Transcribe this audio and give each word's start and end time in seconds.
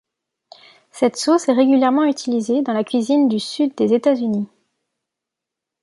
Cette 0.89 1.15
sauce 1.15 1.47
est 1.47 1.51
régulièrement 1.53 2.05
utilisée 2.05 2.63
dans 2.63 2.73
la 2.73 2.83
cuisine 2.83 3.29
du 3.29 3.39
sud 3.39 3.75
des 3.75 3.93
États-Unis. 3.93 4.47